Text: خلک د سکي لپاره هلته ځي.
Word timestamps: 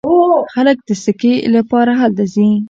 خلک 0.53 0.77
د 0.87 0.89
سکي 1.03 1.35
لپاره 1.55 1.91
هلته 2.01 2.23
ځي. 2.33 2.49